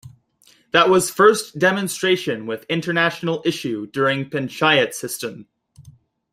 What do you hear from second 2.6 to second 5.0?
international issue during Panchayat